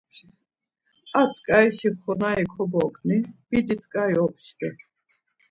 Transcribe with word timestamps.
Ar 1.19 1.27
tzǩarişi 1.31 1.89
xonari 2.01 2.45
kobogni, 2.53 3.17
bidi 3.49 3.75
tzǩari 3.81 4.15
opşvi. 4.25 4.69